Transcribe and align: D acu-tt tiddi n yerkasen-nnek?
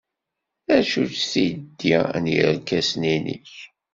D 0.67 0.69
acu-tt 0.77 1.27
tiddi 1.31 1.95
n 2.21 2.25
yerkasen-nnek? 2.35 3.51